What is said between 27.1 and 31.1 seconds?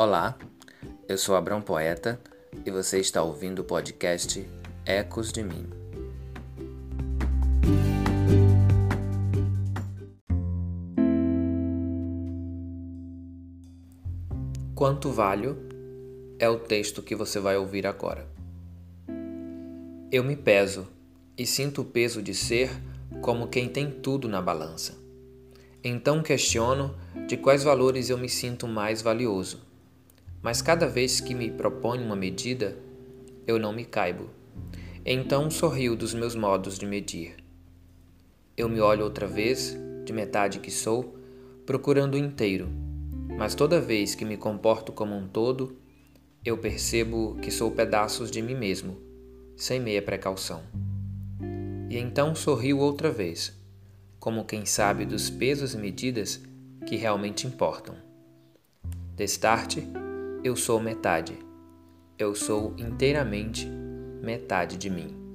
de quais valores eu me sinto mais valioso mas cada